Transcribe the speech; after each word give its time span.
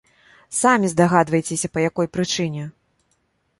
Самі 0.59 0.89
здагадваецеся, 0.93 1.71
па 1.73 1.85
якой 1.89 2.11
прычыне!!! 2.19 2.67